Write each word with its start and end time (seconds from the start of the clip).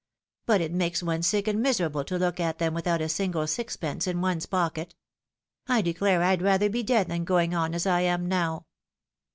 ''But 0.47 0.61
it 0.61 0.71
makes 0.73 1.03
one 1.03 1.21
sick 1.21 1.47
and 1.47 1.61
miserable 1.61 2.03
to 2.05 2.17
look 2.17 2.39
at 2.39 2.57
them 2.57 2.73
without 2.73 3.01
a 3.01 3.07
single 3.07 3.45
sixpence 3.45 4.07
in 4.07 4.19
one's 4.19 4.47
pocket. 4.47 4.95
I 5.67 5.83
declare 5.83 6.23
I'd 6.23 6.41
rather 6.41 6.71
be 6.71 6.81
dead 6.81 7.07
than 7.07 7.23
going 7.23 7.53
on 7.53 7.75
as 7.75 7.85
I 7.85 7.99
am 8.01 8.25
now 8.27 8.65